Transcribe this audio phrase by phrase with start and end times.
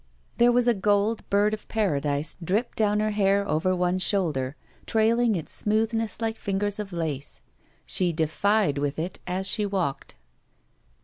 [0.39, 3.75] There was a gold bird of paradise dipped down her 73 BACK PAY hair over
[3.75, 4.55] one shotilder,
[4.87, 7.41] trailing its smoothness like fingers of lace.
[7.85, 10.15] She defied with it as she walked.